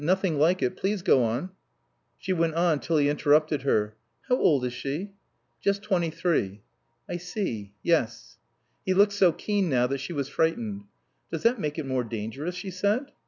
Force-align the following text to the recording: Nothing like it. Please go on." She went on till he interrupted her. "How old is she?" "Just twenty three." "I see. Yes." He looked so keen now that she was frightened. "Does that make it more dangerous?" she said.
Nothing 0.03 0.39
like 0.39 0.63
it. 0.63 0.77
Please 0.77 1.03
go 1.03 1.21
on." 1.23 1.51
She 2.17 2.33
went 2.33 2.55
on 2.55 2.79
till 2.79 2.97
he 2.97 3.07
interrupted 3.07 3.61
her. 3.61 3.95
"How 4.27 4.35
old 4.35 4.65
is 4.65 4.73
she?" 4.73 5.11
"Just 5.61 5.83
twenty 5.83 6.09
three." 6.09 6.63
"I 7.07 7.17
see. 7.17 7.73
Yes." 7.83 8.39
He 8.83 8.95
looked 8.95 9.13
so 9.13 9.31
keen 9.31 9.69
now 9.69 9.85
that 9.85 9.99
she 9.99 10.11
was 10.11 10.27
frightened. 10.27 10.85
"Does 11.31 11.43
that 11.43 11.59
make 11.59 11.77
it 11.77 11.85
more 11.85 12.03
dangerous?" 12.03 12.55
she 12.55 12.71
said. 12.71 13.11